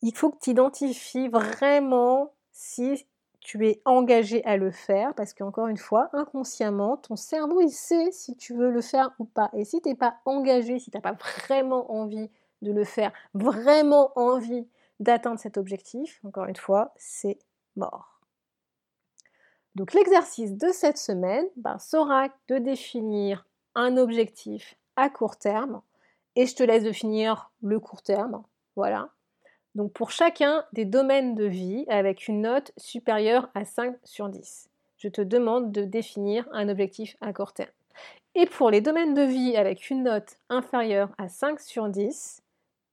Il 0.01 0.15
faut 0.15 0.31
que 0.31 0.39
tu 0.41 0.51
identifies 0.51 1.27
vraiment 1.27 2.33
si 2.51 3.05
tu 3.39 3.67
es 3.67 3.81
engagé 3.83 4.43
à 4.45 4.55
le 4.55 4.71
faire, 4.71 5.13
parce 5.15 5.33
qu'encore 5.33 5.67
une 5.67 5.77
fois, 5.77 6.09
inconsciemment, 6.13 6.95
ton 6.95 7.17
cerveau, 7.17 7.59
il 7.59 7.71
sait 7.71 8.11
si 8.11 8.35
tu 8.37 8.53
veux 8.53 8.71
le 8.71 8.81
faire 8.81 9.11
ou 9.19 9.25
pas. 9.25 9.49
Et 9.53 9.65
si 9.65 9.81
tu 9.81 9.89
n'es 9.89 9.95
pas 9.95 10.15
engagé, 10.25 10.79
si 10.79 10.91
tu 10.91 10.97
n'as 10.97 11.01
pas 11.01 11.13
vraiment 11.13 11.91
envie 11.91 12.29
de 12.61 12.71
le 12.71 12.85
faire 12.85 13.11
vraiment 13.33 14.17
envie 14.17 14.65
d'atteindre 14.99 15.39
cet 15.39 15.57
objectif, 15.57 16.21
encore 16.23 16.45
une 16.45 16.55
fois, 16.55 16.93
c'est 16.95 17.37
mort. 17.75 18.12
Donc 19.75 19.93
l'exercice 19.93 20.53
de 20.53 20.69
cette 20.69 20.97
semaine 20.97 21.45
ben, 21.55 21.79
sera 21.79 22.29
de 22.47 22.57
définir 22.57 23.45
un 23.75 23.97
objectif 23.97 24.75
à 24.95 25.09
court 25.09 25.37
terme 25.37 25.81
et 26.35 26.45
je 26.45 26.55
te 26.55 26.63
laisse 26.63 26.83
définir 26.83 27.51
le 27.61 27.79
court 27.79 28.03
terme. 28.03 28.43
Voilà. 28.75 29.09
Donc 29.75 29.91
pour 29.93 30.11
chacun 30.11 30.63
des 30.73 30.85
domaines 30.85 31.33
de 31.33 31.45
vie 31.45 31.85
avec 31.87 32.27
une 32.27 32.41
note 32.41 32.71
supérieure 32.77 33.49
à 33.55 33.65
5 33.65 33.95
sur 34.03 34.29
10, 34.29 34.69
je 34.97 35.07
te 35.07 35.21
demande 35.21 35.71
de 35.71 35.83
définir 35.83 36.47
un 36.51 36.69
objectif 36.69 37.15
à 37.21 37.33
court 37.33 37.53
terme. 37.53 37.71
Et 38.35 38.45
pour 38.45 38.69
les 38.69 38.81
domaines 38.81 39.13
de 39.13 39.23
vie 39.23 39.57
avec 39.57 39.89
une 39.89 40.03
note 40.03 40.37
inférieure 40.49 41.09
à 41.17 41.29
5 41.29 41.59
sur 41.59 41.89
10, 41.89 42.41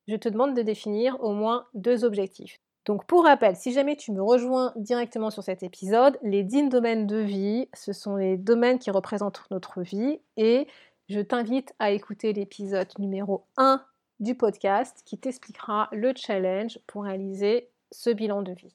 je 0.09 0.17
te 0.17 0.29
demande 0.29 0.55
de 0.55 0.63
définir 0.63 1.23
au 1.23 1.33
moins 1.33 1.67
deux 1.75 2.05
objectifs. 2.05 2.59
Donc 2.91 3.05
pour 3.05 3.23
rappel, 3.23 3.55
si 3.55 3.71
jamais 3.73 3.95
tu 3.95 4.11
me 4.11 4.21
rejoins 4.21 4.73
directement 4.75 5.31
sur 5.31 5.45
cet 5.45 5.63
épisode, 5.63 6.19
les 6.25 6.43
10 6.43 6.71
domaines 6.71 7.07
de 7.07 7.19
vie, 7.19 7.69
ce 7.73 7.93
sont 7.93 8.17
les 8.17 8.37
domaines 8.37 8.81
qui 8.81 8.91
représentent 8.91 9.45
notre 9.53 9.81
vie 9.83 10.19
et 10.37 10.67
je 11.09 11.21
t'invite 11.21 11.73
à 11.79 11.93
écouter 11.93 12.33
l'épisode 12.33 12.89
numéro 12.99 13.45
1 13.59 13.81
du 14.19 14.35
podcast 14.35 15.03
qui 15.07 15.19
t'expliquera 15.19 15.89
le 15.93 16.13
challenge 16.17 16.81
pour 16.89 17.05
réaliser 17.05 17.69
ce 17.93 18.11
bilan 18.11 18.43
de 18.43 18.55
vie. 18.55 18.75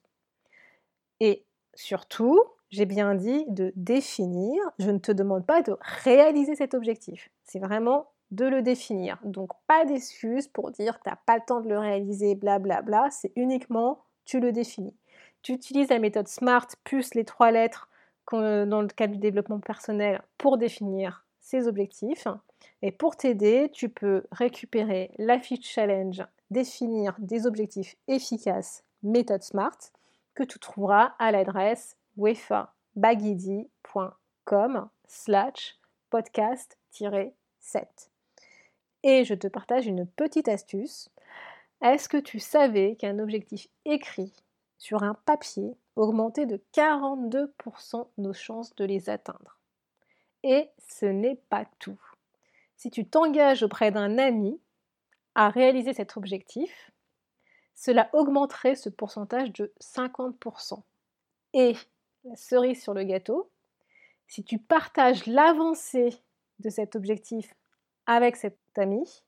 Et 1.20 1.44
surtout, 1.74 2.42
j'ai 2.70 2.86
bien 2.86 3.16
dit 3.16 3.44
de 3.50 3.74
définir, 3.76 4.64
je 4.80 4.92
ne 4.92 5.00
te 5.00 5.12
demande 5.12 5.46
pas 5.46 5.62
de 5.62 5.76
réaliser 6.06 6.56
cet 6.56 6.74
objectif. 6.74 7.30
C'est 7.44 7.60
vraiment 7.60 8.08
de 8.32 8.46
le 8.46 8.62
définir. 8.62 9.20
Donc 9.24 9.52
pas 9.68 9.86
d'excuses 9.86 10.48
pour 10.48 10.72
dire 10.72 11.00
n'as 11.06 11.18
pas 11.26 11.36
le 11.36 11.44
temps 11.46 11.62
de 11.62 11.70
le 11.70 11.80
réaliser, 11.80 12.36
blablabla. 12.36 12.82
Bla, 12.82 13.02
bla. 13.02 13.12
C'est 13.12 13.32
uniquement 13.36 14.00
tu 14.26 14.40
le 14.40 14.52
définis. 14.52 14.96
Tu 15.42 15.54
utilises 15.54 15.90
la 15.90 16.00
méthode 16.00 16.28
SMART 16.28 16.68
plus 16.84 17.14
les 17.14 17.24
trois 17.24 17.52
lettres 17.52 17.90
dans 18.32 18.82
le 18.82 18.88
cadre 18.88 19.14
du 19.14 19.20
développement 19.20 19.60
personnel 19.60 20.24
pour 20.38 20.58
définir 20.58 21.26
ces 21.40 21.68
objectifs. 21.68 22.28
Et 22.82 22.92
pour 22.92 23.16
t'aider, 23.16 23.70
tu 23.72 23.90
peux 23.90 24.24
récupérer 24.32 25.12
la 25.20 25.38
fiche 25.40 25.68
challenge 25.68 26.24
définir 26.50 27.16
des 27.20 27.46
objectifs 27.46 27.96
efficaces 28.08 28.84
méthode 29.04 29.44
SMART 29.44 29.78
que 30.34 30.42
tu 30.44 30.58
trouveras 30.60 31.14
à 31.20 31.32
l'adresse 31.32 31.96
wefabagidi.com 32.18 34.90
slash 35.08 35.78
podcast-7. 36.12 38.15
Et 39.08 39.24
je 39.24 39.36
te 39.36 39.46
partage 39.46 39.86
une 39.86 40.08
petite 40.08 40.48
astuce. 40.48 41.12
Est-ce 41.84 42.10
que 42.10 42.18
tu 42.18 42.40
savais 42.40 42.96
qu'un 42.96 43.20
objectif 43.20 43.68
écrit 43.86 44.34
sur 44.80 45.04
un 45.04 45.14
papier 45.14 45.78
augmentait 45.96 46.48
de 46.48 46.60
42% 46.74 48.08
nos 48.18 48.34
chances 48.34 48.76
de 48.76 48.84
les 48.84 49.12
atteindre? 49.12 49.60
Et 50.42 50.72
ce 50.80 51.06
n'est 51.06 51.40
pas 51.50 51.66
tout. 51.78 52.02
Si 52.78 52.90
tu 52.90 53.06
t'engages 53.06 53.62
auprès 53.62 53.92
d'un 53.92 54.18
ami 54.18 54.60
à 55.36 55.50
réaliser 55.50 55.94
cet 55.94 56.18
objectif, 56.18 56.90
cela 57.76 58.10
augmenterait 58.12 58.74
ce 58.74 58.90
pourcentage 58.90 59.54
de 59.54 59.72
50%. 59.82 60.82
Et 61.54 61.76
la 62.24 62.36
cerise 62.36 62.82
sur 62.82 62.96
le 62.96 63.04
gâteau, 63.04 63.52
si 64.26 64.44
tu 64.44 64.58
partages 64.58 65.28
l'avancée 65.28 66.10
de 66.58 66.72
cet 66.72 66.96
objectif 66.96 67.54
avec 68.08 68.36
cet 68.36 68.58
ami, 68.80 69.24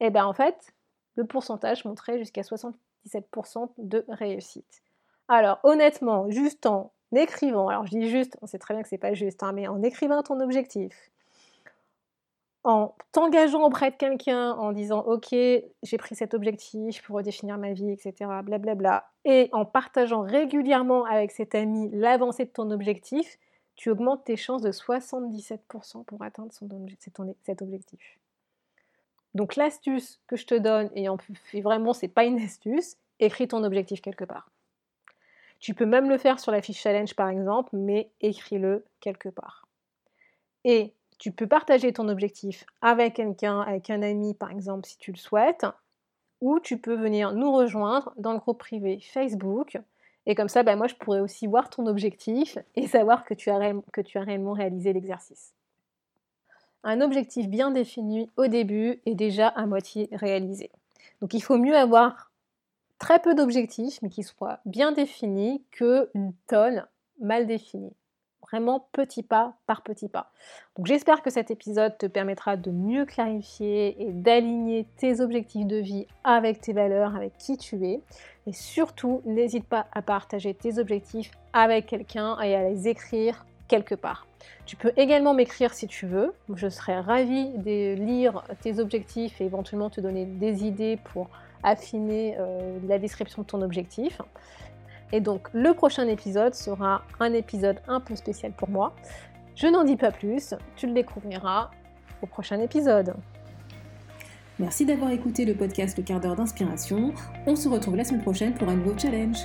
eh 0.00 0.10
bien 0.10 0.26
en 0.26 0.32
fait, 0.32 0.74
le 1.16 1.26
pourcentage 1.26 1.84
monterait 1.84 2.18
jusqu'à 2.18 2.42
77% 2.42 3.70
de 3.78 4.04
réussite. 4.08 4.82
Alors 5.28 5.58
honnêtement, 5.62 6.30
juste 6.30 6.66
en 6.66 6.92
écrivant, 7.14 7.68
alors 7.68 7.86
je 7.86 7.98
dis 7.98 8.08
juste, 8.08 8.36
on 8.42 8.46
sait 8.46 8.58
très 8.58 8.74
bien 8.74 8.82
que 8.82 8.88
c'est 8.88 8.98
pas 8.98 9.14
juste, 9.14 9.42
hein, 9.42 9.52
mais 9.52 9.66
en 9.68 9.82
écrivant 9.82 10.22
ton 10.22 10.40
objectif, 10.40 11.10
en 12.64 12.94
t'engageant 13.12 13.62
auprès 13.64 13.90
de 13.90 13.96
quelqu'un, 13.96 14.52
en 14.52 14.72
disant 14.72 15.00
ok, 15.00 15.28
j'ai 15.30 15.96
pris 15.98 16.14
cet 16.14 16.34
objectif 16.34 17.02
pour 17.02 17.16
redéfinir 17.16 17.56
ma 17.58 17.72
vie, 17.72 17.90
etc., 17.90 18.12
blablabla, 18.42 19.10
et 19.24 19.48
en 19.52 19.64
partageant 19.64 20.22
régulièrement 20.22 21.04
avec 21.04 21.30
cet 21.30 21.54
ami 21.54 21.88
l'avancée 21.92 22.44
de 22.44 22.50
ton 22.50 22.70
objectif, 22.70 23.38
tu 23.74 23.90
augmentes 23.90 24.24
tes 24.24 24.36
chances 24.36 24.62
de 24.62 24.72
77% 24.72 26.04
pour 26.04 26.22
atteindre 26.22 26.52
cet 26.52 27.62
objectif. 27.62 28.18
Donc 29.34 29.56
l'astuce 29.56 30.20
que 30.26 30.36
je 30.36 30.46
te 30.46 30.54
donne, 30.54 30.90
et, 30.94 31.08
en, 31.08 31.16
vraiment 31.54 31.92
c'est 31.92 32.08
pas 32.08 32.24
une 32.24 32.40
astuce, 32.40 32.96
écris 33.20 33.48
ton 33.48 33.64
objectif 33.64 34.00
quelque 34.00 34.24
part. 34.24 34.50
Tu 35.60 35.74
peux 35.74 35.86
même 35.86 36.08
le 36.08 36.18
faire 36.18 36.38
sur 36.38 36.52
la 36.52 36.62
fiche 36.62 36.80
challenge 36.80 37.14
par 37.14 37.28
exemple, 37.28 37.70
mais 37.72 38.10
écris-le 38.20 38.84
quelque 39.00 39.28
part. 39.28 39.66
Et 40.64 40.92
tu 41.18 41.32
peux 41.32 41.46
partager 41.46 41.92
ton 41.92 42.08
objectif 42.08 42.64
avec 42.80 43.14
quelqu'un, 43.14 43.60
avec 43.60 43.90
un 43.90 44.02
ami 44.02 44.34
par 44.34 44.50
exemple 44.50 44.86
si 44.86 44.98
tu 44.98 45.10
le 45.10 45.16
souhaites, 45.16 45.66
ou 46.40 46.60
tu 46.60 46.78
peux 46.78 46.94
venir 46.94 47.32
nous 47.32 47.52
rejoindre 47.52 48.12
dans 48.16 48.32
le 48.32 48.38
groupe 48.38 48.58
privé 48.58 49.00
Facebook. 49.00 49.78
Et 50.26 50.34
comme 50.34 50.48
ça, 50.48 50.62
ben 50.62 50.76
moi, 50.76 50.86
je 50.86 50.94
pourrais 50.94 51.20
aussi 51.20 51.46
voir 51.46 51.70
ton 51.70 51.86
objectif 51.86 52.58
et 52.76 52.86
savoir 52.86 53.24
que 53.24 53.34
tu 53.34 53.50
as 53.50 53.58
réellement 53.58 54.52
réalisé 54.52 54.92
l'exercice. 54.92 55.54
Objectif 57.00 57.48
bien 57.48 57.70
défini 57.70 58.30
au 58.36 58.46
début 58.46 59.00
est 59.06 59.14
déjà 59.14 59.48
à 59.48 59.66
moitié 59.66 60.08
réalisé. 60.12 60.70
Donc 61.20 61.34
il 61.34 61.42
faut 61.42 61.58
mieux 61.58 61.76
avoir 61.76 62.30
très 62.98 63.18
peu 63.20 63.34
d'objectifs, 63.34 64.00
mais 64.02 64.08
qui 64.08 64.22
soient 64.22 64.60
bien 64.64 64.92
définis, 64.92 65.62
qu'une 65.70 66.32
tonne 66.46 66.86
mal 67.20 67.46
définie 67.46 67.92
vraiment 68.50 68.88
petit 68.92 69.22
pas 69.22 69.54
par 69.66 69.82
petit 69.82 70.08
pas. 70.08 70.30
Donc 70.76 70.86
j'espère 70.86 71.22
que 71.22 71.30
cet 71.30 71.50
épisode 71.50 71.96
te 71.98 72.06
permettra 72.06 72.56
de 72.56 72.70
mieux 72.70 73.04
clarifier 73.04 74.00
et 74.02 74.12
d'aligner 74.12 74.86
tes 74.96 75.20
objectifs 75.20 75.66
de 75.66 75.76
vie 75.76 76.06
avec 76.24 76.60
tes 76.60 76.72
valeurs, 76.72 77.14
avec 77.14 77.36
qui 77.36 77.56
tu 77.56 77.86
es. 77.86 78.00
Et 78.46 78.52
surtout, 78.52 79.20
n'hésite 79.26 79.66
pas 79.66 79.86
à 79.92 80.02
partager 80.02 80.54
tes 80.54 80.78
objectifs 80.78 81.30
avec 81.52 81.86
quelqu'un 81.86 82.40
et 82.40 82.54
à 82.54 82.68
les 82.68 82.88
écrire 82.88 83.44
quelque 83.68 83.94
part. 83.94 84.26
Tu 84.66 84.76
peux 84.76 84.92
également 84.96 85.34
m'écrire 85.34 85.72
si 85.72 85.86
tu 85.86 86.06
veux. 86.06 86.34
Je 86.54 86.68
serais 86.68 87.00
ravie 87.00 87.50
de 87.56 87.94
lire 87.94 88.42
tes 88.60 88.78
objectifs 88.78 89.40
et 89.40 89.44
éventuellement 89.44 89.90
te 89.90 90.00
donner 90.00 90.26
des 90.26 90.64
idées 90.64 90.98
pour 91.12 91.28
affiner 91.62 92.36
euh, 92.38 92.78
la 92.86 92.98
description 92.98 93.42
de 93.42 93.46
ton 93.46 93.62
objectif. 93.62 94.20
Et 95.12 95.20
donc 95.20 95.48
le 95.52 95.72
prochain 95.74 96.06
épisode 96.06 96.54
sera 96.54 97.02
un 97.20 97.32
épisode 97.32 97.80
un 97.88 98.00
peu 98.00 98.14
spécial 98.14 98.52
pour 98.52 98.68
moi. 98.68 98.94
Je 99.54 99.66
n'en 99.66 99.84
dis 99.84 99.96
pas 99.96 100.10
plus, 100.10 100.54
tu 100.76 100.86
le 100.86 100.92
découvriras 100.92 101.70
au 102.22 102.26
prochain 102.26 102.60
épisode. 102.60 103.14
Merci 104.58 104.84
d'avoir 104.84 105.12
écouté 105.12 105.44
le 105.44 105.54
podcast 105.54 105.96
Le 105.96 106.02
quart 106.02 106.20
d'heure 106.20 106.36
d'inspiration. 106.36 107.12
On 107.46 107.54
se 107.54 107.68
retrouve 107.68 107.96
la 107.96 108.04
semaine 108.04 108.22
prochaine 108.22 108.54
pour 108.54 108.68
un 108.68 108.74
nouveau 108.74 108.98
challenge. 108.98 109.38